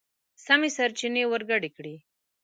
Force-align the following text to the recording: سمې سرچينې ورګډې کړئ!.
سمې 0.45 0.69
سرچينې 0.77 1.23
ورګډې 1.31 1.69
کړئ!. 1.75 1.95